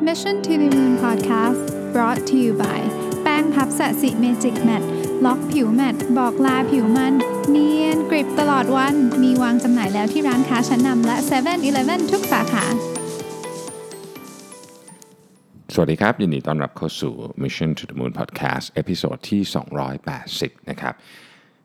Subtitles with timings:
[0.00, 2.80] Mission to the Moon Podcast brought to you by
[3.22, 4.82] แป้งพัฟศศิ Magic Matte
[5.24, 7.14] ล็อกผิว matte บอกลาผิวมัน
[7.50, 12.64] เนียนกริบตลอดวัน มีวางจำหน่ายแล้วที่ร้านค้าชั้นนำและ7 e เ e ่ e อทุกสาขา
[15.74, 19.42] สวัสดีครับ ยินดีต้อนรับเข้าสู่ Mission to the Moon Podcast episode ที่
[20.06, 20.94] 280 นะครับ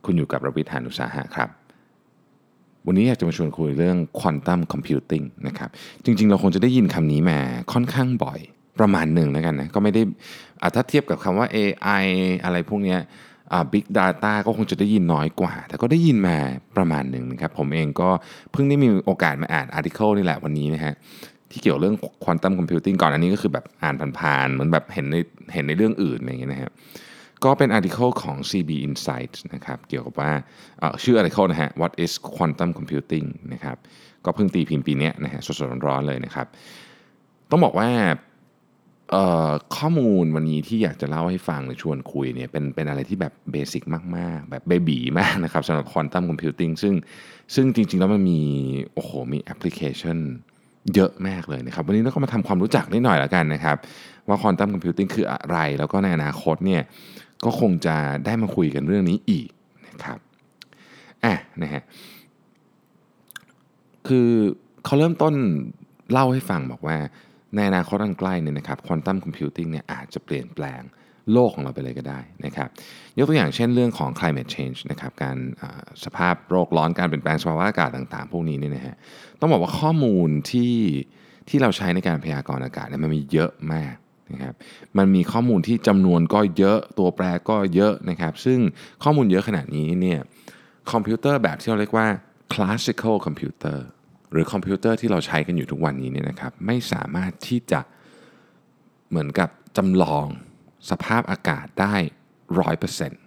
[0.06, 1.63] คุณอยู่กับรวิศ หาญอุตสาหะครับ
[2.88, 5.70] วันนี้อยากจะมาชวนคุยเรื่อง Quantum Computing นะครับ
[6.06, 7.40] จริง ๆ เราคงจะได้ยินคำนี้มา
[7.74, 8.40] ค่อนข้างบ่อย
[8.80, 10.02] ประมาณหนึ่งแล้วกันนะ ก็ไม่ได้
[10.62, 12.06] อะถ้าเทียบกับคำว่า AI
[12.44, 13.00] อะไรพวกเนี้ย
[13.52, 16.38] อ่า Big Data ก็คงจะได้ยินน้อยกว่า แต่ก็ได้ยินมา
[16.78, 18.10] ประมาณหนึ่งนะครับ ผมเองก็
[18.52, 20.94] เพิ่งได้มีโอกาสมาอ่าน article นี่แหละวันนี้นะฮะ
[21.52, 25.16] ที่เกี่ยวเรื่อง quantum computing ก่อนอันนี้ก็คือแบบอ่านผ่านๆเหมือนแบบเห็นใน
[25.54, 26.72] เห็นในเรื่องอื่นอะไรอย่างเงี้ยนะครับ
[27.46, 30.32] ก็เป็น article ของ CB Insights นะครับเกี่ยวกับว่า
[30.80, 33.78] เอ่อชื่อ article นะฮะ What is Quantum Computing นะครับ
[34.26, 36.48] ก็เพิ่งตีพิมพ์ปีนี้นะฮะสดๆร้อนๆเลยนะครับ
[37.50, 37.90] ต้องบอกว่า
[39.12, 43.84] เอ่อข้อมูลวันนี้ที่อยากจะเล่าให้ฟังหรือชวนคุยเนี่ยเป็นเป็นอะไรที่แบบ basic
[44.18, 46.94] มาก ๆ แบบ baby มากนะครับสำหรับ quantum computing ซึ่ง
[47.56, 48.42] ซึ่งจริง ๆ แล้วมันมี
[48.94, 50.18] โอ้โหมีแอปพลิเคชัน
[50.96, 53.78] เยอะมากเลยนะครับ วันนี้เราก็มาทำความรู้จักนิดหน่อยแล้วกันนะครับ
[54.28, 56.82] ว่า quantum computing คืออะไร แล้วก็ในอนาคตเนี่ย
[57.46, 59.50] ก็คงจะได้มาคุยกันเรื่องนี้อีก
[59.88, 60.20] นะครับ
[61.26, 61.84] อะนะฮะ
[64.08, 64.30] คือ
[64.86, 65.34] เขาเริ่มต้น
[66.12, 66.98] เล่าให้ฟังบอกว่า
[67.56, 70.82] ในอนาคตอันใกล้เนี่ยนะครับควอนตัมคอมพิวติ้งเนี่ยอาจจะเปลี่ยนแปลง
[71.34, 72.70] โลกของเราไปเลยก็ได้นะครับ
[73.18, 75.38] ยกตัวอย่างเช่นเรื่องของ climate change นะครับการ
[76.06, 78.96] สภาพโลกร้อนการเปลี่ยนแปลงสภาวะอากาศต่างๆ พวกนี้เนี่ยนะฮะ
[79.40, 80.76] ต้องบอกว่าข้อมูลที่
[81.50, 83.96] ที่เราใช้ในการพยากรณ์อากาศเนี่ยมันมีเยอะมาก
[84.32, 84.54] นะครับ
[84.98, 88.60] มันมีข้อมูลที่จำนวนก็เยอะตัวแปรก็เยอะนะครับ ซึ่ง
[89.04, 90.20] ข้อมูลเยอะขนาดนี้เนี่ย
[90.92, 92.08] คอมพิวเตอร์แบบที่เราเรียกว่า
[92.54, 93.78] classical computer
[94.32, 97.82] หรือคอมพิวเตอร์ที่เราใช้กันอยู่ทุกวันนี้เนี่ยนะครับไม่สามารถที่จะ
[99.10, 100.28] เหมือนกับจำลอง
[100.90, 101.96] สภาพอากาศได้
[102.60, 103.22] ร้อยเปอร์เซ็นต์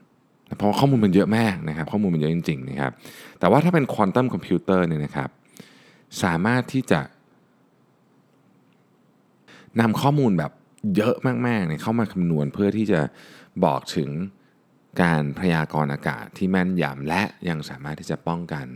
[0.56, 2.92] เพราะข้อมูลมันเยอะมากนะครับข้อมูลมันเยอะจริงๆนะครับ
[3.38, 5.28] แต่ว่าถ้าเป็นควอนตัมคอมพิวเตอร์เนี่ยนะครับ
[6.22, 7.00] สามารถที่จะ
[9.80, 10.52] นำข้อมูลแบบ
[10.94, 11.16] เยอะ
[11.46, 13.00] มากๆเนี่ยเข้ามาคำนวณเพื่อที่จะ
[13.64, 14.10] บอกถึง
[15.02, 18.66] การพยากรณ์อากาศที่แม่นยำและยังสามารถที่จะป้องกัน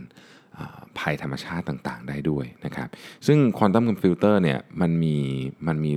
[0.99, 2.89] ภัยธรรมชาติต่างๆ ได้ด้วยนะครับ
[3.27, 5.17] ซึ่งควอนตัมคอมพิวเตอร์เนี่ยมันมี
[5.67, 5.93] มันมี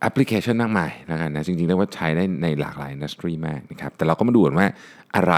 [0.00, 4.66] แอปพลิเคชันมากมายแล้วกันนะจริงๆเรียกว่าใช้ได้ในหลากหลาย industry มากนะครับ แต่เราก็มาดูกันว่า
[5.16, 5.34] อะไร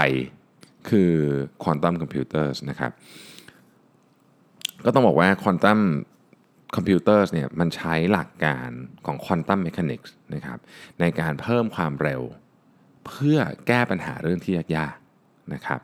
[0.89, 1.11] คือ
[1.63, 2.91] ควอนตัมคอมพิวเตอร์นะครับ
[4.85, 5.79] ก็ต้องบอกว่าควอนตัม
[6.75, 8.69] คอมพิวเตอร์เนี่ยมันใช้หลักการ
[9.05, 10.59] ของ quantum mechanics นะครับ
[10.99, 12.21] ในการเพิ่มความเร็ว
[13.07, 13.37] เพื่อ
[13.67, 15.79] แก้ปัญหาเรื่องที่ยากๆนะครับ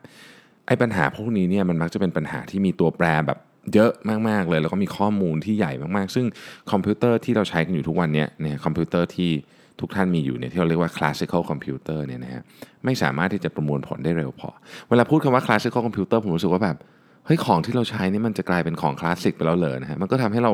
[0.68, 3.40] ไอ้ปัญหาพวกนี้เนี่ยมันมักจะเป็นปัญหาที่มีตัวแปรแบบ
[3.74, 3.92] เยอะ
[4.30, 6.25] มากๆเลย แล้วก็มีข้อมูลที่ใหญ่มากๆ ซึ่ง
[6.72, 9.31] คอมพิวเตอร์ที่เราใช้กันอยู่ทุกวันเนี้เนี่ยคอมพิวเตอร์ที่
[9.80, 12.44] ทุกท่านมีอยู่เนี่ยที่เราเรียกว่า classical computer เนี่ยนะฮะ
[12.86, 14.50] ไม่สามารถที่จะประมวลผลได้เร็วพอ
[14.90, 16.78] เวลาพูดคำว่า classical computer ผมรู้สึกว่าแบบ
[17.26, 20.54] เฮ้ยของที่เราใช้นี่มันจะกลายเป็นของคลาสสิกไปแล้วเลยนะฮะมันก็ทำให้เรา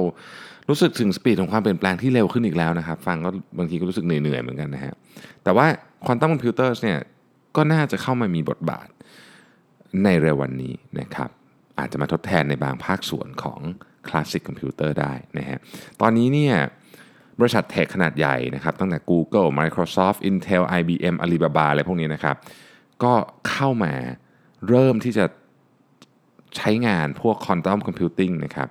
[0.70, 4.94] รู้สึกถึง speed ของความเปลี่ยนแปลงที่เร็วขึ้นอีกแล้วนะครับ ฟังก็บางทีก็รู้สึกเหนื่อยๆเหมือนกันนะฮะ
[5.44, 5.66] แต่ว่า
[6.06, 7.00] ควอนตัมคอมพิวเตอร์เนี่ย
[7.56, 8.88] ก็น่าจะเข้ามามีบทบาท
[10.04, 11.30] ในเร็ววันนี้นะครับ
[11.80, 13.60] อาจจะมาทดแทนในบางภาคส่วนของ
[14.08, 15.58] classic computer ได้นะฮะ
[16.02, 16.56] ตอนนี้เนี่ย
[17.40, 22.36] บริษัท tech ขนาดใหญ่นะครับตั้งแต่ Google Microsoft Intel IBM Alibaba อะไรพวกนี้นะครับ
[23.04, 23.14] ก็
[23.50, 23.94] เข้ามา
[24.70, 25.26] เริ่มที่จะ
[26.58, 28.70] ใช้งานพวก Quantum Computing นะครับ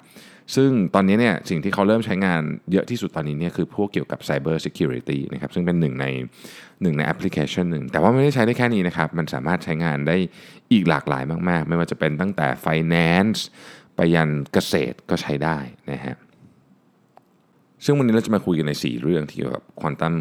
[0.55, 2.43] ซึ่งตอนนี้เนี่ยสิ่งที่เขาเริ่มใช้งาน
[2.73, 6.07] เยอะที่สุดตอนนี้เนี่ยคือพวกเกี่ยวกับ Cyber Security นะครับซึ่งเป็นหนึ่งใน
[6.83, 10.17] หนึ่งในแอปพลิเคชันหนึ่ง แต่ว่าไม่ได้ใช้ได้แค่นี้นะครับ มันสามารถใช้งานได้
[10.73, 13.39] อีกหลากหลายมาก ๆ ไม่ว่าจะเป็นตั้งแต่ Finance
[13.97, 15.59] ไปยันเกษตรก็ใช้ได้
[15.91, 16.17] นะฮะ
[17.85, 20.15] ซึ่งวันนี้เราจะมาคุยกันใน 4 เรื่องที่เกี่ยวกับ Quantum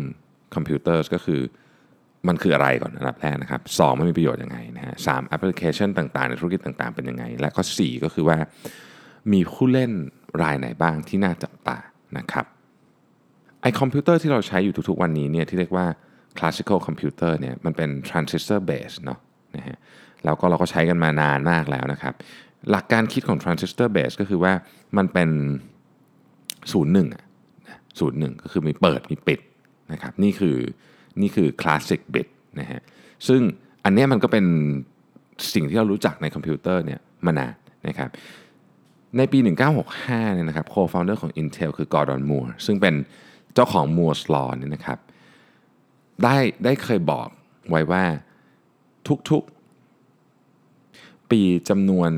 [0.56, 1.42] Computers ก็คือ
[2.30, 8.38] มันคืออะไรก่อนอันดับแรกนะครับสองมันมีประโยชน์ยังไงนะฮะสามแอปพลิเคชันต่างๆ ในธุรกิจต่างๆ เป็นยังไง และก็สี่ก็คือว่า
[9.34, 9.92] มีผู้เล่น
[10.42, 11.78] รายไหนบ้างที่น่าจับตา
[12.18, 12.46] นะครับ
[13.62, 15.86] ไอคอมพิวเตอร์ที่เราใช้อยู่ทุกๆวันนี้เนี่ยที่เรียกว่า
[16.38, 19.20] classical computer เนี่ยมันเป็น transistor base เนาะ
[19.56, 19.78] นะฮะ
[20.26, 22.14] แล้วก็เราก็ใช้กันมานานมากแล้วนะครับ
[22.72, 24.54] หลักการคิดของ transistor base ก็คือว่า
[24.98, 25.30] มันเป็น
[26.72, 27.08] ศูนย์หนึ่ง
[28.00, 29.40] ศูนย์หนึ่งก็คือมีเปิดมีปิด
[29.92, 30.58] นะครับนี่คือ
[31.22, 32.28] นี่คือ classic bit
[32.60, 32.82] นะฮะ
[33.28, 33.42] ซึ่ง
[33.84, 34.46] อันนี้มันก็เป็น
[35.54, 37.54] สิ่งที่เรารู้จักในคอมพิวเตอร์เนี่ยมานาน
[37.88, 38.10] นะครับ
[39.18, 39.40] ในปี
[39.88, 42.96] 1965เนี่ยนะครับ co-founder ของ Intel คือ Gordon Moore ซึ่งเป็น
[43.54, 45.00] เจ้าของ Moore's Law เนี่ยนะครับ
[46.24, 47.28] ได้ได้เคยบอก
[47.70, 48.04] ไว้ว่า
[49.30, 52.12] ทุกๆ ปีจำนวน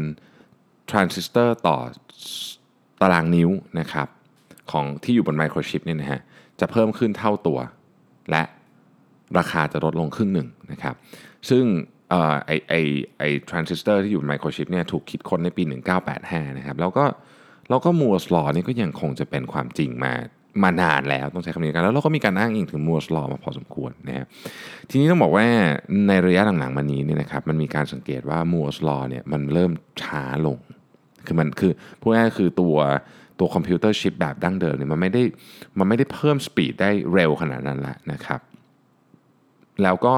[0.90, 1.78] ทรานซิสเตอร์ต่อ
[3.02, 4.08] ตารางนิ้วนะครับ
[4.72, 6.22] ของที่อยู่บนไมโครชิปเนี่ยนะฮะ
[6.60, 7.60] จะเพิ่มขึ้นเท่าตัว
[8.32, 8.44] และ
[9.38, 10.96] ราคาจะลดลงครึ่งหนึ่งนะครับ
[11.50, 11.64] ซึ่ง
[12.14, 12.74] ออไอไอ
[13.18, 15.64] ไอทรานซิสเตอร์ที่อยู่บนไมโครชิปเนี่ยถูกคิดค้นในปี
[16.06, 17.06] 1985 นะครับ แล้วก็
[17.70, 20.14] แล้วก็ Moore's Law นี่ก็ยังคงจะเป็นความจริงมา
[20.64, 24.26] มานานแล้วต้องใช้คำนี้กันแล้วเราก็มีการอ้างอิงถึง Moore's Law มาพอสมควรนะครับ
[24.90, 25.46] ทีนี้ต้องบอกว่า
[26.08, 29.72] ในระยะหลังๆมานี้เนี่ยนะครับมันมีการสังเกตว่า Moore's Law เนี่ยมันเริ่ม
[30.02, 30.58] ช้าลง
[31.26, 31.72] คือมันคือ
[32.02, 32.78] พูดง่ายๆคือตัว
[33.40, 35.22] ตัวคอมพิวเตอร์ชิปแบบดั้งเดิมเนี่ยมันไม่ได้
[35.80, 38.42] มันไม่ได้เพิ่ม speed ได้เร็วขนาดนั้นละนะครับ
[39.84, 40.14] แล้วก็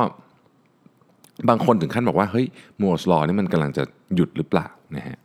[1.49, 2.47] บางคนถึงขั้นบอกว่าเฮ้ย
[2.81, 3.83] Moore's Law นี่มันกำลังจะ
[4.15, 5.17] หยุดหรือเปล่านะฮะ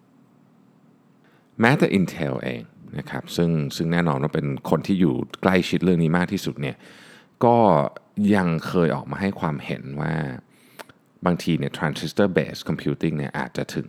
[1.60, 2.62] แม้แต่ Intel เอง
[2.98, 6.76] นะครับซึ่งซึ่งแน่นอนว่าเป็นคนที่อยู่ใกล้ชิดเรื่องนี้มากที่สุดเนี่ย
[7.44, 7.56] ก็
[8.34, 10.14] ยังเคยออกมาให้ความเห็นว่า
[11.26, 13.88] บางทีเนี่ย transistor based computing เนี่ยอาจจะถึง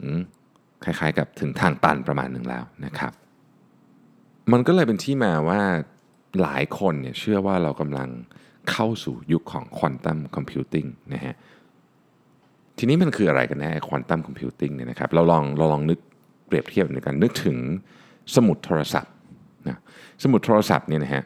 [0.84, 3.14] คล้ายๆกับถึงทางตันประมาณหนึ่งแล้วนะครับ
[4.52, 5.62] มันก็เลยเป็นที่มาว่า
[6.42, 8.10] หลายคนเนี่ยเชื่อว่าเรากำลัง
[8.72, 11.36] เข้าสู่ยุคของ quantum computing นะฮะ
[12.78, 16.00] ทีนี้มันคืออะไรกันแน่ quantum computing เนี่ยนะครับเราลองเราลองนึก
[16.48, 17.58] เปรียบเทียบในการนึกถึง
[18.36, 19.14] สมุดโทรศัพท์
[19.68, 19.80] นะ
[20.24, 21.24] สมุดโทรศัพท์เนี่ยนะฮะ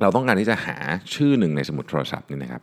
[0.00, 0.76] เราต้องการที่จะหา
[1.14, 2.62] ชื่อหนึ่งในสมุดโทรศัพท์นี่นะครับ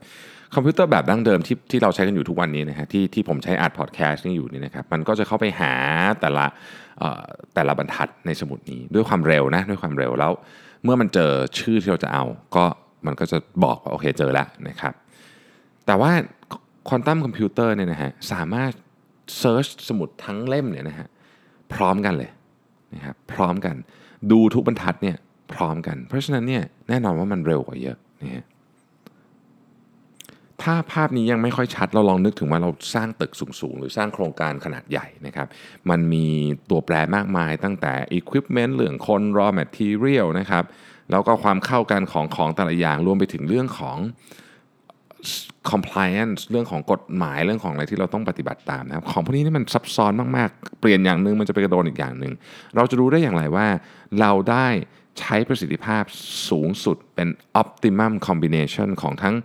[0.53, 5.73] คอมพิวเตอร์แบบดั้งเดิมที่ที่เราใช้กันอยู่ทุกวันนี้นะฮะที่ที่ผมใช้อัดพอดแคสต์นี่อยู่นี่นะครับมันก็จะเข้าไปหา
[6.21, 6.45] แต่ละ
[7.55, 10.31] แต่ละบรรทัดในสมุดนี้ด้วยความเร็วนะด้วยความเร็วแล้ว
[10.83, 12.23] เมื่อมันเจอชื่อที่เราจะเอา
[12.55, 12.65] ก็
[13.05, 14.93] มันก็จะบอกว่าโอเคเจอแล้วนะครับ
[15.85, 16.11] แต่ว่า
[16.87, 18.71] quantum computer เนี่ยนะฮะสามารถ
[19.37, 21.07] search สมุดทั้งเล่มเนี่ยนะฮะ
[21.73, 22.31] พร้อมกันเลย
[22.93, 23.75] นะครับพร้อมกัน
[24.31, 25.17] ดูทุกบรรทัดเนี่ย
[25.53, 28.45] พร้อมกัน เพราะฉะนั้นเนี่ยแน่นอนว่ามันเร็วกว่าเยอะนะฮะ
[30.63, 35.47] ถ้าภาพนี้ยังไม่ค่อยชัดเราลองนึกถึงว่าเราสร้างตึกสูงๆ หรือสร้างโครงการขนาดใหญ่นะครับ
[35.89, 36.27] มันมี
[36.69, 40.63] ตัวแปรมากมายตั้งแต่ Equipment เรื่องคน raw material นะครับ
[41.11, 43.97] แล้วก็ความเข้ากันของของแต่ละอย่างรวมไปถึงเรื่องของ
[45.71, 52.33] compliance เรื่องของกฎหมายเรื่องของอะไรที่เราต้องปฏิบัติตามนะครับ ของพวกนี้นี่มันซับซ้อนมากๆ เปลี่ยนอย่างหนึ่งมันจะไปกระโดนอีกอย่างหนึ่ง
[52.75, 53.67] เราจะรู้ได้อย่างไรว่า
[54.19, 54.67] เราได้
[55.19, 56.03] ใช้ประสิทธิภาพ
[56.49, 57.27] สูงสุดเป็น
[57.61, 59.35] optimum combination ของทั้ง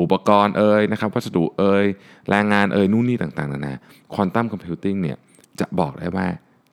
[0.00, 1.84] อุปกรณ์เอ่ยนะครับวัสดุเอ่ย
[2.30, 3.74] แรงงานเอ่ยนู่นนี่ต่างๆนานา
[4.14, 5.18] ควอนตัมคอมพิวติ้งเนี่ย
[5.60, 6.26] จะบอกได้ว่า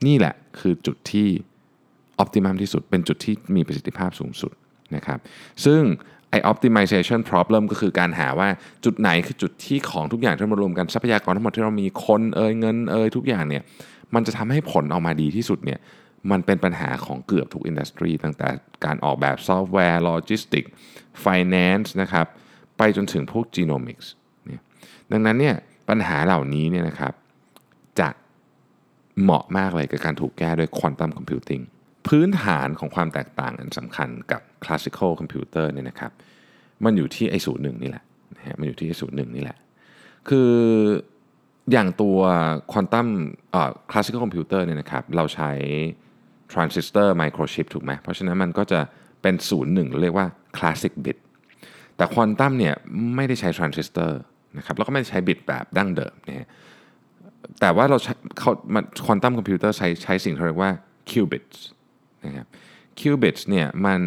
[0.05, 1.27] นี่แหละคือจุดที่
[2.23, 4.51] optimum ที่สุด เป็นจุดที่มีประสิทธิภาพสูงสุด
[4.95, 5.19] นะครับ
[5.65, 5.81] ซึ่ง
[6.29, 8.49] ไอ้ optimization problem ก็คือการหาว่า
[8.85, 13.63] จุดไหนคือจุดที่ของทุกอย่างที่มารวมกันทรัพยากรทั้งหมดที่เรามีคนเอ่ยเงินเอ่ยทุกอย่างเนี่ย
[14.15, 15.79] มันจะทำให้ผลออกมาดีที่สุดเนี่ย
[16.31, 18.49] มันเป็นปัญหาของเกือบทุก industry ตั้งแต่
[18.85, 20.63] การออกแบบซอฟต์แวร์ logistics
[21.21, 22.25] finance นะครับ
[22.77, 24.11] ไปจนถึงพวก genomics
[24.45, 24.61] เนี่ย
[25.11, 25.55] ดังนั้นเนี่ย
[25.89, 27.13] ปัญหาเหล่านี้เนี่ยนะครับ
[27.99, 28.09] จะ
[29.21, 31.61] เหมาะมากเลยกับการถูกแก้ด้วย quantum computing
[32.07, 36.11] พื้นฐานของความแตกต่างอันสำคัญกับ classical computer เนี่ยนะครับ
[36.85, 38.03] มันอยู่ที่ไอศูนย์หนึ่งนี่แหละ
[38.35, 39.57] นะฮะมันอยู่ที่ไอศูนย์หนึ่งนี่แหละ
[40.29, 40.51] คือ
[41.71, 42.17] อย่างตัว
[42.71, 43.07] ควอนตัม
[43.51, 45.51] เอ่อ classical computer เนี่ยนะครับ เราใช้
[46.51, 48.79] ทรานซิสเตอร์ไมโครชิปถูกไหม เพราะฉะนั้นมันก็จะ
[49.21, 50.27] เป็นศูนย์หนึ่งเรียกว่า
[50.57, 51.17] classic bit
[51.97, 52.75] แต่ควอนตัมเนี่ย
[53.15, 54.19] ไม่ได้ใช้ทรานซิสเตอร์
[54.57, 56.47] นะครับแล้วก็ไม่ได้ใช้ bit แบบดั้งเดิมนะฮะ
[57.59, 58.51] แต่ว่าเราใช้เขา
[59.05, 60.71] quantum computer ใช้ใช้สิ่งที่เรียกว่า
[61.09, 61.57] qubits
[62.25, 62.47] นะครับ
[62.99, 64.01] qubits เนี่ยมัน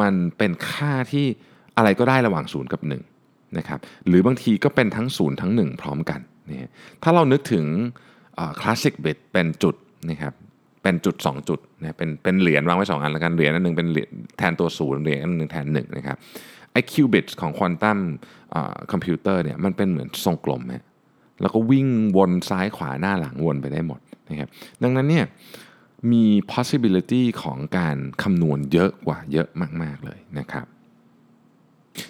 [0.00, 1.26] มันเป็นค่าที่
[1.76, 6.20] อะไรก็ได้ระหว่าง 0 กับ1นะครับหรือบางทีก็เป็นทั้ง 0 ทั้ง 1 พร้อมกัน
[6.50, 6.70] นะ
[7.02, 7.64] ถ้าเรานึกถึง
[8.60, 9.74] คลาสสิกบิตเป็นจุด
[10.10, 10.34] นะครับ
[10.82, 13.88] เป็นจุด 2 จุดนะเป็นเป็นเหรียญวางไว้ 2 อันแล้วกันเหรียญอันหนึ่งเป็น
[14.38, 16.16] แทนตัว0เหรียญอันหนึ่งแทน1นะครับ
[16.72, 17.98] ไอ้คิวบิตของควอนตัม
[18.92, 20.84] คอมพิวเตอร์เนี่ยมันเป็นเหมือนทรงกลมฮะ
[21.40, 24.48] แล้วก็วิ่งวนซ้ายขวาหน้าหลังวนไปได้หมดนะครับ
[24.82, 25.24] ดังนั้นเนี่ย
[26.12, 29.48] มี possibility ของการคำนวณเยอะกว่าเยอะ
[29.82, 30.66] มาก ๆ เลยนะครับ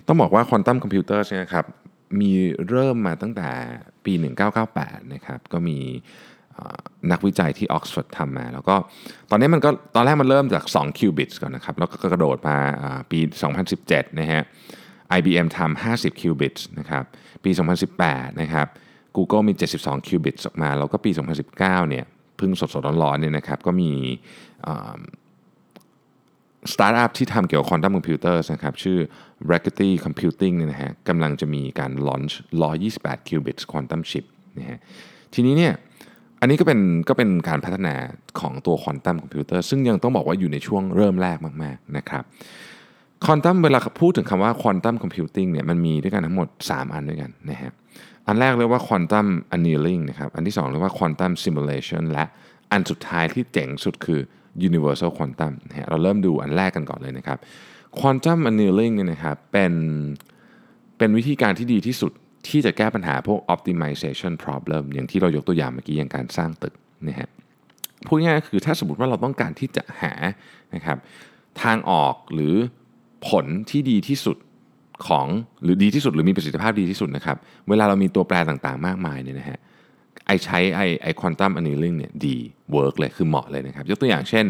[0.06, 1.66] ต้องบอกว่าควอนตัมคอมพิวเตอร์เนี่ยครับ
[2.20, 2.30] มี
[2.68, 3.48] เริ่มมาตั้งแต่
[4.04, 4.12] ปี
[4.62, 5.78] 1998 นะครับ ก็มี
[7.10, 8.74] นักวิจัยที่ออกซฟอร์ดทำมา แล้วก็
[9.30, 12.56] ตอนนี้มันก็ตอนแรกมันเริ่มจาก2 qubits ก่อนนะครับ แล้วก็กระโดดมา
[13.10, 13.18] ปี
[13.68, 14.42] 2017 นะฮะ
[15.18, 17.04] IBM ทำ50 qubits นะครับ
[17.44, 17.50] ปี
[17.94, 18.66] 2018 นะครับ
[19.16, 21.10] Google มี 72 qubits ออกมา แล้วก็ปี
[21.50, 22.04] 2019 เนี่ย
[22.40, 23.90] เพิ่งสดๆร้อนๆเนี่ยนะครับก็มี
[26.72, 28.98] สตาร์ทอัพที่ทำเกี่ยวกับ quantum computer นะครับชื่อ
[29.50, 32.38] Rigetti Computing เนี่ยนะฮะกำลังจะมีการ launch
[32.84, 34.24] 128 qubits quantum chip
[34.58, 34.78] นะฮะ
[35.34, 35.74] ทีนี้เนี่ย
[36.40, 37.94] อันนี้ก็เป็นก็เป็นการพัฒนา
[38.40, 42.24] ของตัว quantum computer ซึ่งยังต้องบอกว่าอยู่ในช่วงเริ่มแรกมากๆนะครับ
[43.24, 47.72] ควอนตัมเวลาพูดถึงคำว่า quantum computing เนี่ยมันมีด้วยกันทั้งหมด 3 อันด้วยกันนะฮะ
[48.28, 52.24] อันแรกเรียกว่า quantum annealing นะครับ อันที่2เรียกว่า quantum simulation และ
[52.72, 54.20] อันสุดท้ายที่เจ๋งสุดคือ
[54.68, 57.38] universal quantum นะฮะเราเริ่มดูอันแรกกันก่อนเลยนะครับ
[57.98, 59.72] quantum annealing เนี่ยนะครับเป็น
[60.98, 62.12] เป็นวิธีการที่ดีที่สุด
[62.48, 66.74] ที่จะแก้ปัญหาพวก optimization problem อย่างที่เรายกตัวอย่างเมื่อกี้อย่างการสร้างตึก
[67.08, 67.28] นะฮะ
[68.06, 70.12] พูดง่ายๆคือถ้าสมมติว่าเราต้องการที่จะหา
[70.74, 70.98] นะครับ
[71.62, 72.54] ทางออกหรือ
[73.28, 74.36] ผลที่ดีที่สุด
[75.06, 75.26] ของ
[75.62, 77.36] หรือดีที่สุดหรือมีประสิทธิภาพดีที่สุดนะครับ
[77.68, 79.58] เวลาเรามีตัวแปรต่างๆ มากมายเนี่ยนะฮะ
[80.26, 82.36] ไอใช้ไอไอ quantum annealing เนี่ยดี
[82.72, 84.46] work เลยคือเหมาะเลยนะครับ ยกตัวอย่างเช่น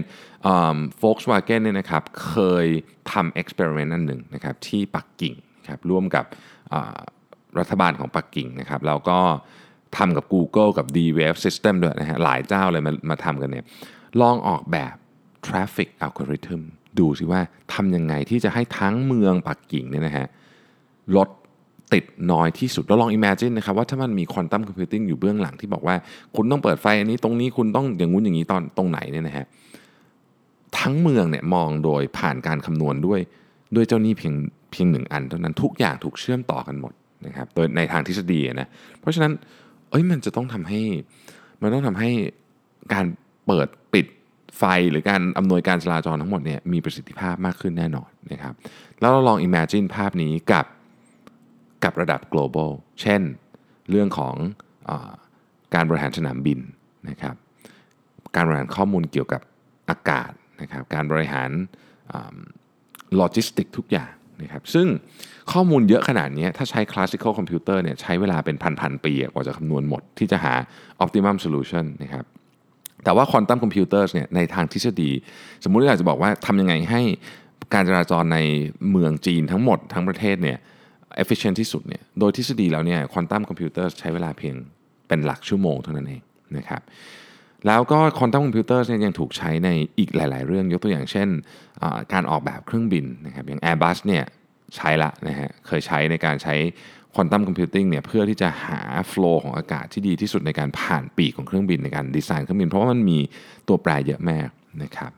[0.96, 2.66] โฟล์กสวาเกนเนี่ยนะครับเคย
[3.12, 6.24] ทำ experiment อันหนึ่งนะครับที่ปักกิ่งนะครับร่วมกับ
[7.58, 9.20] รัฐบาลของปักกิ่งนะครับแล้วก็
[9.96, 13.64] ทำกับ Google กับ D-Wave System ด้วยนะฮะหลายเจ้าเลยมามาทำกันเนี่ย
[14.20, 14.94] ลองออกแบบ
[15.46, 16.62] Traffic Algorithm
[17.00, 17.40] ดูสิว่า
[17.74, 20.26] ทำยังไงที่จะให้ทั้งเมืองปักกิ่งเนี่ยนะฮะ
[21.16, 21.28] รถ
[21.92, 25.96] ติดน้อยที่สุดเราลอง imagine นะครับว่าถ้ามันมีควอนตัมคอมพิวติ้งอยู่เบื้องหลังที่บอกว่า
[26.36, 29.46] คุณต้องเปิดไฟอันนี้ตรงนี้คุณต้องอย่างงู้นอย่างนี้ตอนตรงไหนเนี่ยนะฮะ
[30.78, 33.20] ทั้งเมืองเนี่ยมองโดยผ่านการคำนวณด้วย
[33.74, 34.34] ด้วยเจ้านี้เพียง
[34.70, 36.92] เพียงหนึ่งอันเท่านั้นทุกอย่างถูกเชื่อมต่อกันหมด
[37.26, 38.68] นะครับโดยในทางทฤษฎีนะ
[39.00, 39.32] เพราะฉะนั้น
[39.90, 40.80] เอ้ยมันจะต้องทำให้
[41.62, 42.10] มันต้องทำให้
[42.92, 43.04] การ
[43.46, 43.68] เปิด
[44.56, 48.54] ไฟหรือการอำนวยการจราจรทั้งหมดเนี่ยมีประสิทธิภาพมากขึ้นแน่นอนนะครับ
[49.00, 50.66] แล้วเราลอง imagine ภาพนี้กับ
[51.84, 53.22] กับระดับ global เช่น
[53.90, 54.34] เรื่องของเอ่
[54.88, 54.90] อ
[55.74, 56.58] การบริหารสนามบิน
[57.08, 57.34] นะครับ
[58.34, 59.40] การบริหารข้อมูลเกี่ยวกับ
[59.90, 61.50] อากาศนะครับการบริหาร
[63.16, 64.12] โลจิสติกทุกอย่าง
[64.42, 64.86] นะครับซึ่ง
[65.52, 70.54] ข้อมูลเยอะขนาดนี้ถ้าใช้ classical computer เนี่ยใช้เวลาเป็นพันๆปีกว่าจะคำนวณหมดที่จะหา
[71.04, 72.24] optimum solution นะครับ
[73.04, 75.10] แต่ว่า quantum computers เนี่ยในทางทฤษฎี
[75.64, 77.02] สมมุติอยากจะบอกว่าทำยังไงให้
[77.74, 78.38] การจราจรใน
[78.90, 80.58] เมืองจีนทั้งหมดทั้งประเทศเนี่ย
[81.22, 84.54] efficient ที่สุดเนี่ยโดยทฤษฎีแล้วเนี่ย quantum computers ใช้เวลาเพียง
[85.08, 86.22] เป็นหลักชั่วโมงเท่านั้นเอง
[86.56, 86.82] นะครับ
[87.66, 91.28] แล้วก็ quantum computers เนี่ยยังถูกใช้ในอีกหลาย ๆ เรื่องยกตัวอย่างเช่น
[92.12, 94.24] การออกแบบเครื่องบินนะครับอย่าง Airbus เนี่ย
[94.76, 96.54] ใช้ละนะฮะเคยใช้ในการใช้
[97.18, 103.18] ควอนตัมคอมพิวติ้งเนี่ยเพื่อที่จะหาโฟล์ของอากาศที่ดีที่สุดในการผ่านปีกของเครื่องบินในการดีไซน์เครื่องบิน เพราะว่ามันมี
[103.68, 104.48] ตัวแปรเยอะมาก
[104.82, 105.10] นะครับ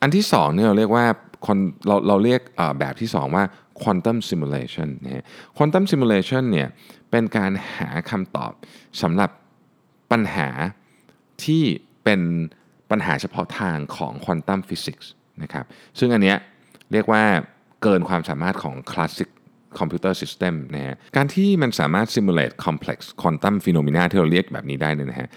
[0.00, 1.04] อันที่2เนี่ยเราเรียกว่า
[1.86, 2.40] เราเราเรียก
[2.78, 3.44] แบบที่ 2 ว่า
[3.82, 5.24] quantum simulation นะฮะ
[5.56, 6.68] quantum simulation เนี่ย
[7.10, 8.52] เป็นการหาคำตอบ
[9.02, 9.30] สำหรับ
[10.12, 10.48] ปัญหา
[11.44, 11.62] ที่
[12.04, 12.20] เป็น
[12.90, 15.06] ปัญหาเฉพาะทางของ quantum physics
[15.42, 15.64] นะครับ
[15.98, 16.36] ซึ่งอันเนี้ย
[16.92, 17.22] เรียกว่า
[17.82, 19.28] เกินความสามารถของ classic
[19.78, 25.28] คอมพิวเตอร์ซิสเต็มนะฮะการที่มันสามารถ simulate complex quantum phenomena ที่เราเรียกแบบนี้ได้เนี่ยนะฮะ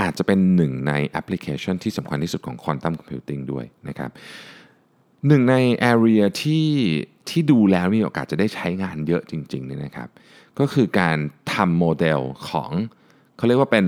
[0.00, 4.10] อาจจะเป็นหนึ่งในแอปพลิเคชันที่สำคัญที่สุดของ quantum computing ด้วยนะครับ
[5.28, 5.54] หนึ่งใน
[5.92, 6.68] area ที่
[7.28, 10.08] ที่ดูแล้วมีโอกาสจะได้ใช้งานเยอะจริงๆเนี่ยนะครับ
[10.58, 11.16] ก็คือการ
[11.52, 12.70] ทำโมเดลของ
[13.36, 13.86] เขาเรียกว่าเป็น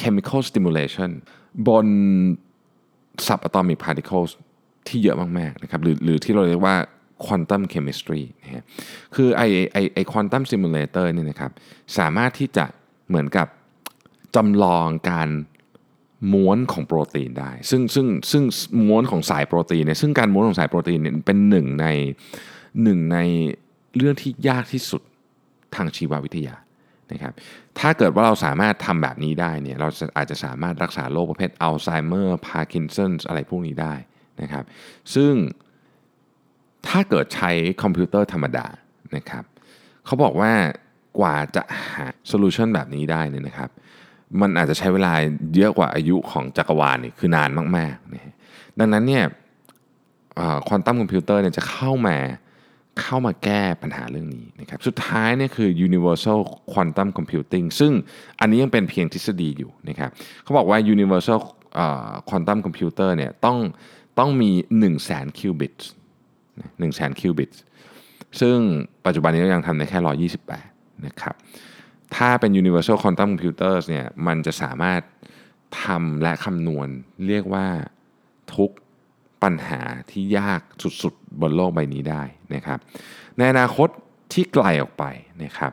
[0.00, 1.10] chemical stimulation
[1.68, 1.86] บน
[3.26, 4.30] subatomic particles
[4.88, 6.76] ที่เยอะมากๆนะครับหรือหรือที่เราเรียกว่า
[7.24, 8.64] quantum chemistry นะฮะ
[9.14, 9.42] คือไอ
[9.72, 11.52] ไอไอ quantum simulator นี่นะครับ
[11.98, 12.64] สามารถที่จะ
[13.08, 13.48] เหมือนกับ
[14.36, 15.28] จำลองการ
[16.32, 18.44] ม้วนของโปรตีนได้ ซึ่งซึ่งซึ่ง
[18.88, 21.86] ม้วนของสายโปรตีนเนี่ยซึ่งการม้วนของสายโปรตีนเนี่ยเป็นหนึ่งใน
[22.82, 23.18] หนึ่งใน
[23.96, 25.02] เรื่องที่ยากที่สุด
[25.76, 26.56] ทางชีววิทยา
[27.12, 27.32] นะครับ
[27.78, 33.94] ถ้าเกิดว่าเราสามารถทำแบบนี้ได้เนี่ยเราอาจจะสามารถรักษาโรคประเภทอัลไซเมอร์พาร์กินสันอะไรพวกนี้ได้
[34.42, 34.64] นะครับ
[35.14, 35.32] ซึ่ง
[36.88, 37.50] ถ้าเกิดใช้
[37.82, 38.66] คอมพิวเตอร์ธรรมดา
[39.16, 39.44] นะครับ
[40.06, 40.52] เขาบอกว่า
[41.18, 43.70] กว่าจะหา solution แบบนี้ได้เนี่ยนะครับ
[44.40, 45.12] มันอาจจะใช้เวลา
[45.54, 48.34] เยอะกว่าอายุของจักรวาลนี่คือนานมากๆนะ
[48.78, 49.24] ดังนั้นเนี่ย
[50.68, 52.16] ควอนตัมคอมพิวเตอร์เนี่ยจะเข้ามา
[53.00, 56.38] เข้ามาแก้ปัญหาเรื่องนี้นะครับสุดท้ายเนี่ยคือ universal
[56.72, 57.92] quantum computing ซึ่ง
[58.40, 60.10] อันนี้ยังเป็นเพียงทฤษฎีอยู่นะครับ
[60.42, 61.38] เขาบอกว่า universal
[62.28, 63.58] quantum computer เนี่ยต้อง
[64.18, 65.76] ต้องมี 1 0 0 0 0แสนคิวบิต
[66.56, 67.52] 1 0 0 0 0แสนคิวบิต
[68.40, 68.56] ซึ่ง
[69.06, 71.34] ปัจจุบันนี้เรายังทำได้แค่ 128 นะครับ
[72.16, 75.00] ถ้าเป็น universal quantum computers เนี่ยมันจะสามารถ
[75.82, 76.88] ทำและคำนวณ
[77.26, 77.66] เรียกว่า
[78.54, 78.70] ทุก
[79.42, 80.60] ปัญหาที่ยาก
[81.02, 82.22] สุดๆ บนโลกใบนี้ได้
[82.54, 82.78] นะครับ
[83.36, 83.88] ในอนาคต
[84.32, 85.04] ที่ไกลออกไป
[85.44, 85.72] นะครับ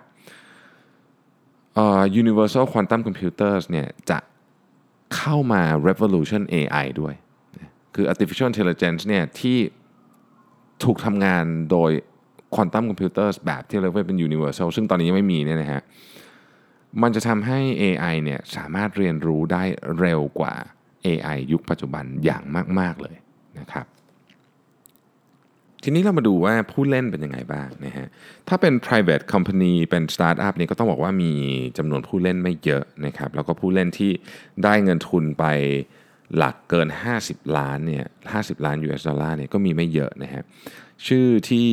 [1.81, 4.19] uh, universal quantum computers เนี่ยจะ
[5.15, 7.15] เข้ามา revolution AI ด้วย
[7.95, 9.57] คือ artificial intelligence เนี่ยที่
[10.85, 11.91] ถูกทำงานโดย
[12.55, 15.81] quantum computers แบบที่เรียกว่าเป็น universal ซึ่งตอนนี้ยังไม่มีเนี่ยนะฮะ
[17.01, 19.63] มันจะทำให้ AI เนี่ยสามารถเรียนรู้ได้
[19.99, 20.53] เร็วกว่า
[21.05, 22.43] AI ยุคปัจจุบันอย่าง
[22.79, 23.15] มาก ๆ เลย
[23.59, 23.85] นะครับ
[25.83, 28.07] ทีนี้เรามาดูว่าผู้เล่นเป็นยังไงบ้างนะฮะ
[28.47, 31.31] ถ้าเป็น private company เป็น startup นี่ก็ต้องบอกว่ามี
[31.77, 34.11] จำนวนผู้เล่นไม่เยอะนะครับ แล้วก็ผู้เล่นที่
[34.63, 35.45] ได้เงินทุนไป
[36.37, 36.87] หลักเกิน
[37.21, 40.43] 50 ล้านเนี่ย50 ล้าน US ดอลลาร์เนี่ยก็มีไม่เยอะนะฮะ
[41.07, 41.67] ชื่อที่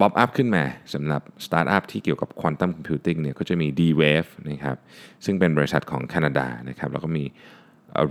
[0.00, 0.64] pop up ขึ้นมา
[0.94, 4.76] สำหรับสตาร์ทอัพที่เกี่ยวกับ quantum computing เนี่ยก็จะมี D-Wave นะครับ
[5.24, 7.24] ซึ่งเป็นบริษัทของแคนาดานะครับแล้วก็มี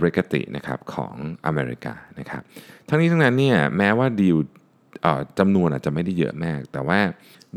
[0.00, 1.14] Rigetti นะครับของ
[1.46, 2.42] อเมริกานะครับ
[2.88, 4.36] ทั้งนี้ทั้งนั้นเนี่ยแม้ว่าดีล
[5.38, 7.00] จำนวนอาจจะไม่ได้เยอะมาก แต่ว่า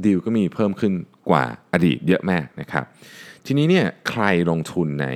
[0.05, 0.93] ดีลก็มีเพิ่มขึ้น
[1.29, 2.85] กว่าอดีตเยอะมากนะครับ
[3.46, 5.08] ทีนี้เนี่ยใครลงทุนใน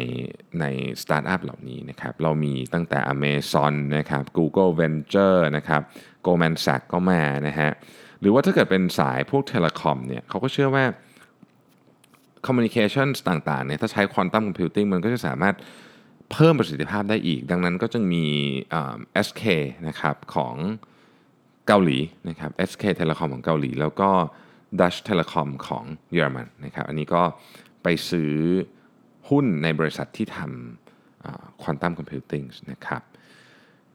[0.60, 0.66] ใน
[1.02, 5.82] สตาร์ทอัพเหล่านี้นะครับเรามีตั้งแต่ Amazon นะครับ Google Venture นะครับ
[6.26, 7.70] Goldman Sachs ก็มานะฮะ
[8.20, 10.86] หรือว่าถ้าเกิดเป็นสายพวก telecom เนี่ยเขาก็เชื่อว่า
[12.46, 15.56] communication ต่างๆเนี่ยถ้าใช้ quantum computing มันก็จะสามารถ
[16.32, 18.26] เพิ่มประสิทธิภาพได้อีก ดังนั้นก็จึงมี
[19.28, 19.44] SK
[19.88, 20.56] นะครับของ
[21.68, 21.98] เกาหลี
[22.30, 24.10] นะครับ SK Telecom ของเกาหลี แล้วก็
[24.80, 27.24] Deutsche Telekom ของเยอรมันนะครับ อันนี้ก็
[27.84, 28.34] ไปซื้อ
[29.30, 33.02] หุ้นในบริษัทที่ทำ quantum computingนะครับ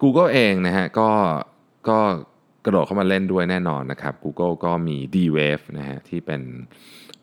[0.02, 1.10] Google เองนะฮะก็
[1.88, 1.98] ก็
[2.64, 6.42] กระโดดเข้ามาเล่นด้วยแน่นอนนะครับ Google ก็มี D-Wave นะฮะที่เป็น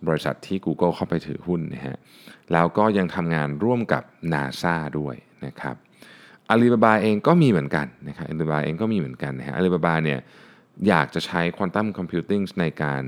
[0.08, 1.96] บริษัทที่ Google เข้าไปถือหุ้นนะฮะ
[2.54, 4.04] แล้วก็ยังทำงานร่วมกับ
[4.34, 5.76] NASA ด้วยนะครับ
[6.50, 10.20] อาลีบาบาเองก็มีเหมือนกันนะครับอาลีบาบาเองก็มีเหมือนกันนะฮะอาลีบาบาเนี่ย
[10.88, 13.04] อยากจะใช้ควอนตัมคอมพิวติ้งในการ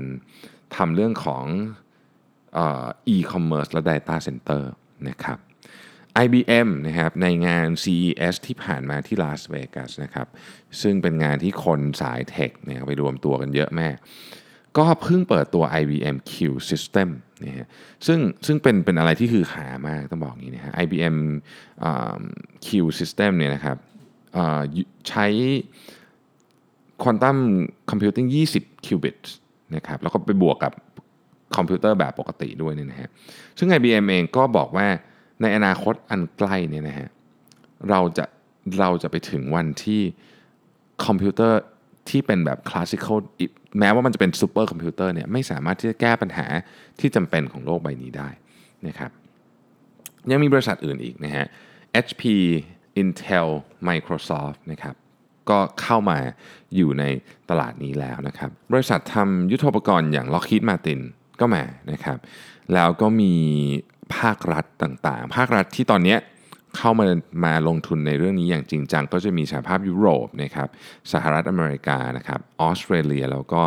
[0.76, 1.44] ทำเรื่องของ
[3.14, 4.62] e-commerce และ data center
[5.08, 5.38] นะครับ
[6.24, 10.26] IBM นะครับในงาน CES ที่ผ่านมาที่ลาสเวกัสนะครับ
[10.82, 13.96] ซึ่งเป็นงานที่คนสายเทคเนี่ยไปรวมตัวกันเยอะแมาก
[14.78, 16.32] ก็เพิ่งเปิดตัว IBM Q
[16.70, 17.08] System
[17.44, 17.66] นะฮะ
[18.06, 21.16] ซึ่งซึ่งเป็นเป็นอะไรที่คือหามากต้องบอกงี้นะฮะ IBM
[22.66, 23.76] Q System เนี่ยนะครับ
[25.08, 25.26] ใช้
[27.02, 27.38] ควอนตัม
[27.90, 28.26] คอมพิวติ้ง
[28.56, 29.20] 20คิวบิต
[29.76, 30.72] นะครับแล้วก็ไปบวกกับ
[31.58, 33.08] คอมพิวเตอร์แบบปกติด้วยเนี่ยนะฮะ
[33.58, 34.86] ซึ่ง IBM เองก็บอกว่า
[35.42, 37.08] ในอนาคตอันใกล้เนี่ยนะฮะ
[37.90, 38.24] เราจะ
[38.80, 40.02] เราจะไปถึงวันที่
[41.06, 41.60] คอมพิวเตอร์
[42.08, 43.18] ที่เป็นแบบ classical
[43.78, 46.46] แม้ว่ามันจะเป็นซูเปอร์คอมพิวเตอร์เนี่ยไม่สามารถที่จะแก้ปัญหา
[47.00, 48.28] ที่จำเป็นของโลกใบนี้ได้
[48.86, 49.10] นะครับ
[50.30, 51.46] ยังมีบริษัทอื่นอีกนะฮะ
[52.04, 52.22] HP
[53.00, 53.48] Intel
[53.88, 54.94] Microsoft นะครับ
[55.50, 56.18] ก็เข้ามา
[56.76, 57.04] อยู่ใน
[57.50, 61.00] ตลาดนี้แล้วนะครับ บริษัททำยุทโธปกรณ์อย่าง Lockheed Martin
[61.40, 62.18] ก็มานะครับ
[62.74, 63.34] แล้วก็มี
[64.16, 66.16] ภาครัฐต่างๆ ภาครัฐที่ตอนนี้
[66.76, 67.06] เข้ามา
[67.44, 70.68] มาลงทุนในเรื่องนี้อย่างจริงจัง ก็จะมีสหภาพยุโรปนะครับ
[71.12, 73.62] สหรัฐอเมริกานะครับออสเตรเลียแล้วก็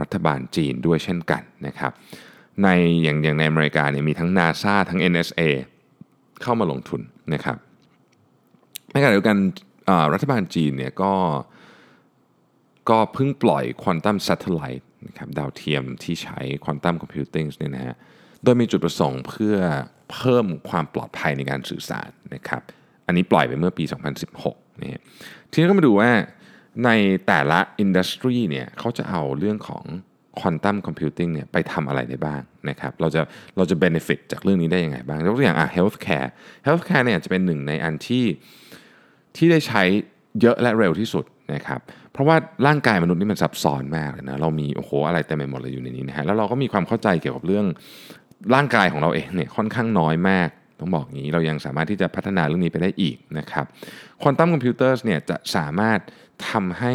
[0.00, 1.92] รัฐบาลจีนด้วยเช่นกันนะครับ
[2.62, 2.68] ใน
[3.02, 5.42] อย่างอย่างในอเมริกาเนี่ยมีทั้ง NASA ทั้ง NSA
[6.42, 7.00] เข้ามาลงทุน
[7.34, 7.56] นะครับ
[8.92, 9.36] ในขณะเดียวกัน
[10.12, 11.12] รัฐบาลจีนเนี่ยก็
[12.90, 17.96] ก็เพิ่งปล่อย quantum satellite นะครับดาวเทียมที่ใช้ quantum computing เนี่ยนะฮะ
[18.42, 19.56] โดยมีจุดประสงค์เพื่อ
[20.12, 22.62] เพิ่มความปลอดภัยในการสื่อสารนะครับ
[23.06, 23.84] อันนี้ปล่อยไปเมื่อปี
[24.32, 25.00] 2016นี่
[25.50, 26.10] ทีนี้ก็มาดูว่า
[26.84, 26.90] ใน
[27.26, 29.84] แต่ละ industry เนี่ยเขาจะเอาเรื่องของ
[30.40, 33.20] quantum computing เนี่ยไปทำอะไรได้บ้างนะครับเราจะ
[33.56, 36.32] เราจะ benefit จากเรื่องนี้ได้ยังไงบ้างยกตัวอย่างอะ healthcare
[36.64, 38.24] healthcare เนี่ยจะเป็นหนึ่งในอันที่
[39.36, 39.82] ที่ได้ใช้
[40.40, 41.80] เยอะและเร็วที่สุดนะครับ
[42.18, 47.66] เพราะว่าร่างกายมนุษย์นี่มันซับซ้อนมากเลยนะเรามีโอ้โหอะไรเต็มไปหมดเลยอยู่ในนี้นะฮะแล้วเราก็มีความเข้าใจเกี่ยวกับเรื่อง
[48.54, 50.48] ร่างกายของเราเองเนี่ยค่อนข้างน้อยมาก
[50.80, 53.64] ต้องบอกงี้เรายังสามารถที่จะพัฒนาเรื่องนี้ไปได้อีกนะครับ
[54.22, 55.98] ควอนตัมคอมพิวเตอร์เนี่ยจะสามารถ
[56.50, 56.94] ทำให้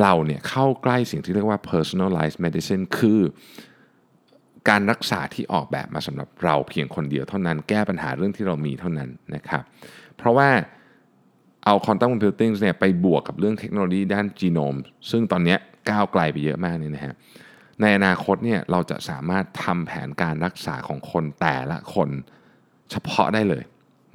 [0.00, 3.20] เราเนี่ยเข้าใกล้สิ่งที่เรียกว่า personalized medicine คือ
[4.68, 9.62] การรักษาที่ออกแบบมาสำหรับเราเพียงคนเดียวเท่านั้นแก้ปัญหาเรื่องที่เรามีเท่านั้นนะครับ
[10.18, 10.48] เพราะว่า
[11.64, 14.74] เอา quantum computing เนี่ยไปบวกกับเรื่องเทคโนโลยีด้านจีโนม
[15.10, 15.56] ซึ่งตอนนี้
[15.90, 17.14] ก้าวไกลไปเยอะมากนี่นะฮะ
[17.80, 22.08] ในอนาคตเนี่ยเราจะสามารถทำแผนการรักษาของคนแต่ละคน
[22.90, 23.64] เฉพาะได้เลย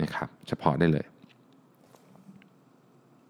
[0.01, 1.05] นะครับเฉพาะได้เลย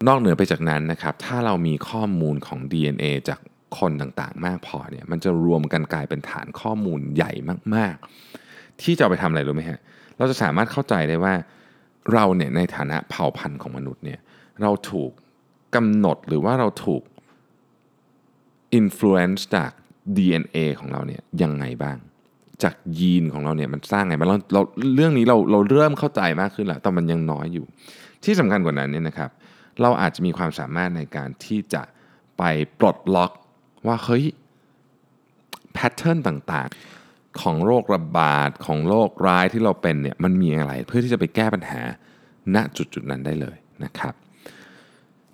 [0.06, 3.40] นอกเหนือไปจากนั้นนะครับถ้าเรามีข้อมูลของ DNA จาก
[3.78, 7.32] คนต่างๆ มากพอเนี่ยมันจะรวมกันกลายเป็นฐานข้อมูลใหญ่
[7.74, 9.80] มากๆ ที่จะไปทำอะไรรู้ไหมฮะ
[10.18, 11.34] เราจะสามารถเข้าใจได้ว่า
[12.12, 14.20] เราเนี่ยในฐานะเผ่าพันธุ์ของมนุษย์เนี่ย
[14.62, 15.10] เราถูก
[15.74, 17.02] กำหนดหรือว่าเราถูก
[18.74, 19.70] influence จาก
[20.16, 21.96] DNA ของเราเนี่ยยังไงบ้าง
[22.62, 24.62] จากยีนของเราเนี่ยมันสร้างไงบ้างเราเรา
[24.94, 27.66] เรื่องนี้เราเราเริ่มเข้าใจมากขึ้นแล้วแต่มันยังน้อยอยู่
[28.24, 29.30] ที่สำคัญกว่านั้นเนี่ยนะครับ
[29.82, 31.82] เราอาจจะมีความสามารถในการที่จะ
[32.38, 32.42] ไป
[32.80, 33.32] ปลดล็อก
[33.86, 34.24] ว่าเฮ้ย
[35.72, 37.05] แพทเทิร์นต่างๆ
[37.42, 41.80] ของโรคระบาดของโรคร้ายที่เราเป็นเนี่ยมันมีอะไรเพื่อที่จะไปแก้ปัญหา
[42.54, 44.14] ณจุดจุดนั้นได้เลยนะครับ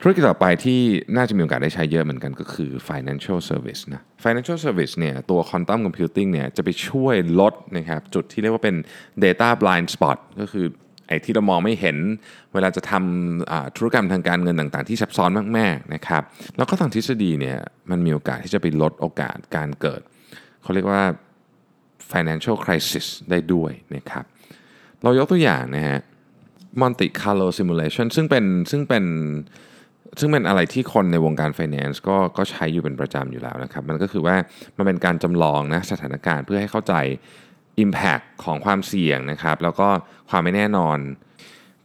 [0.00, 0.80] ธุรกิจต่อไปที่
[1.16, 8.76] น่าจะมีโอกาสได้ใช้เยอะเหมือนกันก็คือ financial service นะ financial service เนี่ยตัว quantum computing เนี่ยจะไปช่วยลดนะครับจุดที่เรียกว่าเป็น
[9.24, 10.66] data blind spot ก็คือ
[11.08, 11.96] ไออ้ที่เรามองไม่เห็น
[12.54, 16.22] เวลาจะทำธุรกรรมทางการเงินต่างๆ ที่ซับซ้อนมากๆนะครับ
[16.56, 17.58] แล้วก็ทางทฤษฎีเนี่ย
[17.90, 20.00] มันมีโอกาสที่จะไปลดโอกาสการเกิด
[20.62, 21.02] เขาเรียกว่า
[22.12, 24.24] financial crisis ได้ด้วยนะครับ
[25.02, 26.00] เรายกตัวอย่างนะฮะ
[26.80, 29.04] Monte Carlo simulation ซึ่งเป็นซึ่งเป็น
[30.20, 34.36] ซึ่งเป็นอะไรที่คนในวงการ finance ก็ก็ใช้อยู่เป็นประจำอยู่แล้วนะครับ มันก็คือว่า
[34.76, 36.94] มันเป็นการจำลองนะสถานการณ์เพื่อให้เข้าใจ
[37.84, 39.88] Impact ของความเสี่ยงนะครับ แล้วก็
[40.30, 40.98] ความไม่แน่นอน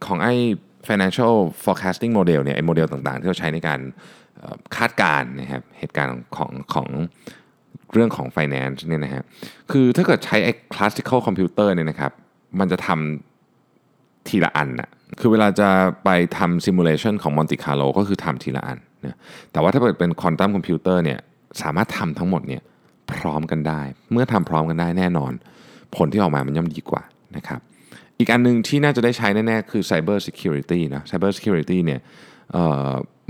[0.06, 0.34] ของไอ้
[0.88, 3.80] financial forecasting model เนี่ยไอ้โมเดลต่างๆ ที่เราใช้ในการ
[4.76, 6.88] คาดการณ์นะครับเหตุการณ์ของของ
[7.92, 9.22] เรื่องของ finance เนี่ยนะฮะ
[9.70, 12.12] คือถ้าเกิดใช้ไอ้ classical computer เนี่ยนะครับ
[12.58, 15.68] มันจะทำทีละอันนะคือเวลาจะ
[16.04, 19.16] ไปทำ simulation ของ Monte Carlo ก็คือทำทีละอันนะ
[19.52, 21.18] แต่ว่าถ้าเกิดเป็น quantum computer เนี่ย
[21.62, 22.62] สามารถทำทั้งหมดเนี่ย
[23.12, 25.32] พร้อมกันได้ เมื่อทำพร้อมกันได้แน่นอน
[25.96, 27.02] ผลที่ออกมามันย่อมดีกว่า
[27.36, 27.60] นะครับ
[28.18, 32.00] อีกอันหนึ่งที่น่าจะได้ใช้แน่ๆคือ cyber security นะ cyber security เนี่ย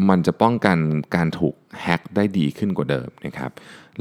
[0.09, 0.79] มันจะป้องกัน
[1.17, 3.51] การถูกแฮ็กได้ดีขึ้นกว่าเดิมนะครับ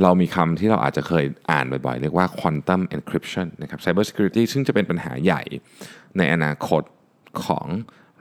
[0.04, 5.42] เรามีคำที่เราอาจจะเคยอ่านบ่อยๆ เรียกว่า quantum encryption นะครับ cyber security ซึ่งจะเป็นปัญหาใหญ่
[6.18, 6.84] ในอนาคต
[7.46, 7.68] ของ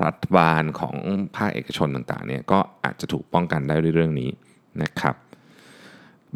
[0.04, 0.96] รัฐบาลของ
[1.36, 4.30] ภาคเอกชนต่างๆเนี่ยก็อาจจะถูกป้องกันได้ด้วยเรื่องนี้
[4.82, 5.14] นะครับ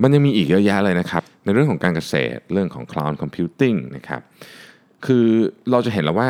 [0.02, 4.20] มันยังมีอีกเยอะแยะเลยนะครับ ในเรื่องของการเกษตรเรื่องของ cloud computing นะครับ
[5.06, 5.26] คือ
[5.70, 6.28] เราจะเห็นแล้วว่า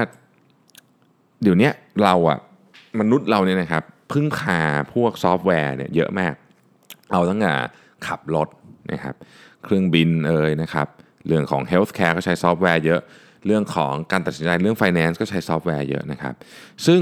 [1.43, 1.71] เดี๋ยวนี้
[2.05, 2.39] เราอะ
[3.01, 4.61] มนุษย์เราเนี่ยนะครับพึ่งพา
[4.95, 6.35] พวกซอฟต์แวร์เนี่ยเยอะมาก
[7.11, 7.53] เอาตั้งแต่
[8.07, 8.49] ขับรถ
[8.93, 9.15] นะครับ
[9.65, 10.87] เครื่องบินเอ่ยนะครับ
[11.27, 13.01] เรื่องของ healthcare ก็ใช้ซอฟต์แวร์เยอะ
[13.47, 16.35] เรื่องของการตัดสินใจเรื่อง finance ก็ใช้ซอฟต์แวร์เยอะนะครับ
[16.87, 17.01] ซึ่ง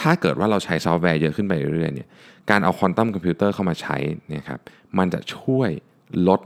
[0.00, 2.08] ถ้าเกิดว่าเราใช้ซอฟต์แวร์เยอะขึ้นไปเรื่อยๆเนี่ย
[2.50, 3.96] การเอาควอนตัมคอมพิวเตอร์เข้ามาใช้
[4.28, 4.60] เนี่ยครับ
[4.98, 5.70] มันจะช่วย
[6.28, 6.40] ลด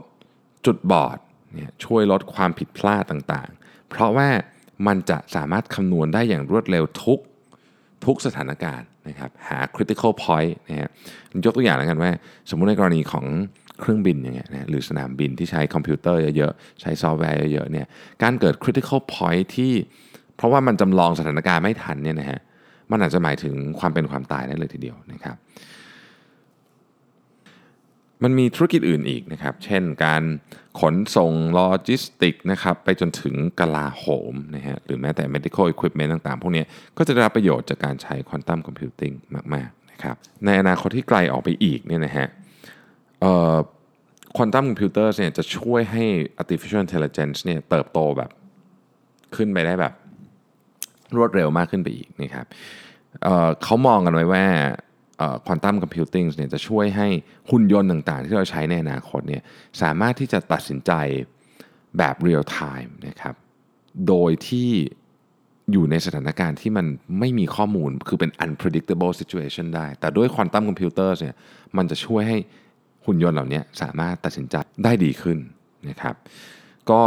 [0.65, 1.17] จุดบอด
[1.55, 4.29] เนี่ยช่วยลดความผิดพลาดต่างๆ เพราะว่า
[4.87, 7.19] มันจะสามารถคำนวณได้อย่างรวดเร็วทุก
[8.05, 10.89] ทุกสถานการณ์ นะครับหา critical point นะฮะ
[11.45, 12.11] ยกตัวอย่างแล้วกันว่า
[12.49, 13.25] สมมุติในกรณีของ
[13.81, 17.87] เครื่องบินอย่างเงี้ยนะหรือสนามบินที่ใช้คอมพิวเตอร์เยอะๆ ใช้ซอฟต์แวร์เยอะๆเนี่ย
[18.23, 19.71] การเกิด critical point ที่
[20.37, 22.39] เพราะว่ามันจำลองสถานการณ์ไม่ทันเนี่ยนะฮะ
[22.91, 25.35] มันอาจจะหมายถึงความเป็นความตายได้เลยทีเดียวนะครับ
[28.23, 30.23] มันมีธุรกิจอื่นอีกนะครับ เช่นการ
[30.79, 36.63] ขนส่งโลจิสติกนะครับไปจนถึงกลาโหมนะฮะหรือแม้แต่ medical equipment ต่างๆ พวกนี้
[36.97, 39.11] ก็จะได้รับประโยชน์จากการใช้ quantum computing
[39.53, 42.27] มากๆนะครับในอนาคตที่ไกลออกไปอีกเนี่ยนะฮะ
[44.35, 46.05] ควอนตัมคอมพิวเตอร์เนี่ยจะช่วยให้
[46.41, 48.31] artificial intelligence เนี่ยเติบโตแบบ
[49.35, 49.93] ขึ้นไปได้แบบ
[51.15, 52.45] รวดเร็วมากขึ้นไปอีกนะครับ
[53.23, 54.45] เขามองกันไว้ว่า
[55.45, 57.07] quantum computing เนี่ยจะช่วยให้
[57.51, 59.43] หุ่นยนต์ต่างๆ ที่เราใช้ในอนาคตเนี่ย
[59.81, 60.91] สามารถที่จะตัดสินใจ
[61.97, 63.35] แบบเรียลไทม์นะครับ
[64.07, 64.69] โดยที่
[65.71, 66.85] อยู่ในสถานการณ์ที่มัน
[67.19, 71.35] ไม่มีข้อมูลคือเป็น unpredictable situation ได้ แต่ด้วยควอนตัมคอมพิวเตอร์เนี่ย
[71.77, 72.37] มันจะช่วยให้
[73.05, 75.37] หุ่นยนต์เหล่านี้สามารถตัดสินใจได้ดีขึ้น
[75.89, 76.15] นะครับ
[76.89, 77.01] ก็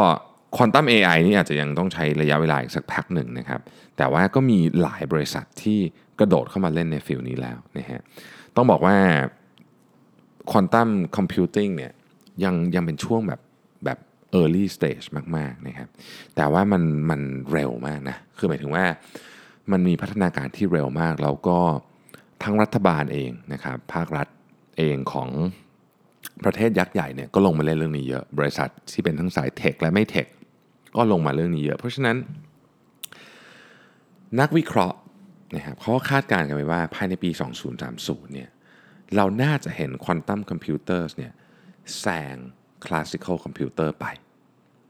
[0.57, 3.61] quantum AI นี่อาจจะยังต้องใช้ระยะเวลาอีกสักพักหนึ่งนะครับ
[3.97, 5.81] แต่ว่าก็มีหลายบริษัทที่
[6.21, 8.01] กระโดดเข้ามาเล่นใน field นี้แล้วนะฮะ
[8.57, 8.97] ต้องบอกว่า
[10.51, 11.93] quantum computing เนี่ย
[12.45, 13.41] ยังยังเป็นช่วงแบบ
[13.85, 13.99] แบบ
[14.39, 15.89] early stage มากๆนะครับ
[16.37, 17.21] แต่ว่ามันมัน
[17.53, 18.85] เร็วมากนะคือหมายถึงว่า
[19.73, 21.59] มันมีพัฒนาการที่เร็วมาก แล้วก็
[22.43, 24.27] ทั้งรัฐบาลเองนะครับภาครัฐ
[24.79, 25.29] เองของ
[26.45, 30.27] ประเทศยักษ์ใหญ่เนี่ยก็ลงมาเล่นเรื่องนี้เยอะบริษัทที่เป็นทั้งสาย tech และไม่ tech
[30.97, 32.17] ก็ลงมาเรื่องนี้เยอะ เพราะฉะนั้น
[34.41, 34.97] นักวิเคราะห์
[35.55, 37.31] นะครับเขาคาดการณ์กันไว้ว่าภายในปี
[37.83, 38.49] 2030 เนี่ย
[39.17, 41.33] เราน่าจะเห็นควอนตัมคอมพิวเตอร์เนี่ย
[42.01, 42.37] แซง
[42.85, 44.07] classical computer ไป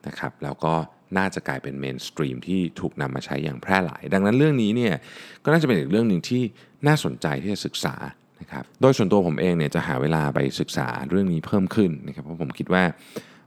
[0.06, 0.74] นะครับแล้วก็
[1.18, 4.94] น่าจะกลายเป็น mainstream ที่ถูกนำมาใช้อย่างแพร่หลาย ดังนั้นเรื่องนี้เนี่ย
[5.44, 6.42] ก็น่าจะเป็นอีกเรื่องหนึ่งที่
[6.86, 7.94] น่าสนใจที่จะศึกษา
[8.40, 12.84] นะครับโดยส่วนตัวผมเองเนี่ยจะหาเวลาไปศึกษาเรื่องนี้เพิ่มขึ้นนะครับเพราะผมคิดว่า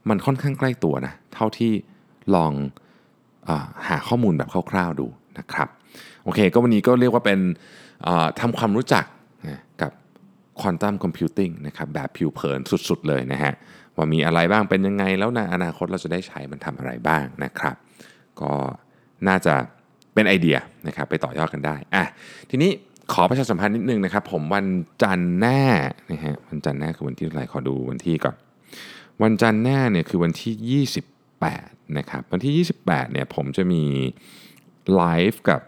[0.10, 1.72] มันค่อนข้างใกล้ตัวนะเท่าที่
[2.36, 2.54] ลอง
[3.48, 3.52] อ
[3.88, 5.08] หาข้อมูลแบบคร่าวๆดู
[5.40, 5.70] นะครับ
[6.24, 7.40] โอเค ก็วันนี้ก็เรียกว่าเป็น
[8.40, 9.06] ทำความรู้จัก
[9.82, 9.92] กับ
[10.60, 13.54] Quantum Computing นะครับแบบผิวเผินสุดๆเลยนะฮะ
[13.96, 17.76] ว่ามีอะไรบ้างเป็นยังไง แล้วในอนาคตเราจะได้ใช้มันทำอะไรบ้างนะครับ
[18.42, 18.52] ก็
[19.28, 19.54] น่าจะ
[20.14, 22.04] เป็นไอเดียนะครับไปต่อยอดกันได้อะ
[22.50, 22.72] ทีนี้
[23.14, 24.68] ขอประชาสัมพันธ์นิดนึงนะครับ ผมวัน
[25.04, 25.62] จันทร์หน้า
[26.12, 28.36] นะฮะวันจันทร์หน้าคือวันที่อะไรขอดูวันที่ก่อน
[29.24, 30.84] วันจันทร์หน้าเนี่ยคือวันที่
[31.34, 33.84] 28 นะครับ วันที่ 28 เนี่ยผมจะมี
[34.96, 35.62] ไลฟ์กับ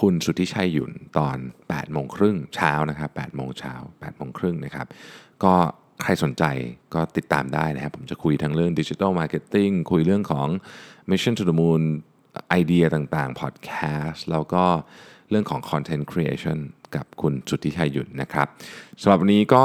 [0.00, 4.86] คุณสุทธิชัยหยุ่นตอน8โมงครึ่งเช้านะครับ8โมงเช้า8โมงครึ่งนะครับ
[5.44, 5.54] ก็
[6.02, 6.44] ใครสนใจ
[6.94, 10.48] ก็ติดตามได้นะครับ ผมจะคุยทั้งเรื่อง Digital Marketing คุยเรื่องของ
[11.10, 11.82] Mission to the Moon
[12.50, 13.70] ไอเดียต่างๆ พอดแค
[14.06, 14.64] สต์ แล้วก็
[15.30, 16.58] เรื่องของ Content Creation
[16.96, 18.46] กับคุณสุทธิชัยหยุ่นนะครับ
[19.02, 19.64] สำหรับวันนี้ก็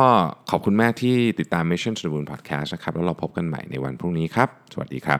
[0.51, 5.19] ขอบคุณมากที่ติดตาม Mission to the Moon Podcast นะครับ แล้วเราพบกันใหม่ในวันพรุ่งนี้ครับ สวัสดีครับ